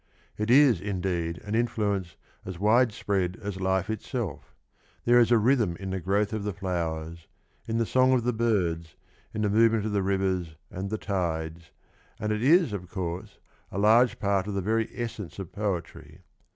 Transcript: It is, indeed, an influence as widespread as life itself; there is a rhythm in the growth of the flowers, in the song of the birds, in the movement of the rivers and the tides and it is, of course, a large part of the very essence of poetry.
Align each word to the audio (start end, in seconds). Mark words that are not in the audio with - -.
It 0.35 0.49
is, 0.49 0.81
indeed, 0.81 1.37
an 1.43 1.53
influence 1.53 2.15
as 2.43 2.57
widespread 2.57 3.37
as 3.39 3.61
life 3.61 3.87
itself; 3.87 4.55
there 5.05 5.19
is 5.19 5.29
a 5.31 5.37
rhythm 5.37 5.75
in 5.79 5.91
the 5.91 5.99
growth 5.99 6.33
of 6.33 6.43
the 6.43 6.53
flowers, 6.55 7.27
in 7.67 7.77
the 7.77 7.85
song 7.85 8.13
of 8.13 8.23
the 8.23 8.33
birds, 8.33 8.95
in 9.31 9.43
the 9.43 9.49
movement 9.51 9.85
of 9.85 9.91
the 9.91 10.01
rivers 10.01 10.55
and 10.71 10.89
the 10.89 10.97
tides 10.97 11.69
and 12.19 12.31
it 12.31 12.41
is, 12.41 12.73
of 12.73 12.89
course, 12.89 13.37
a 13.71 13.77
large 13.77 14.17
part 14.17 14.47
of 14.47 14.55
the 14.55 14.59
very 14.61 14.89
essence 14.95 15.37
of 15.37 15.51
poetry. 15.51 16.21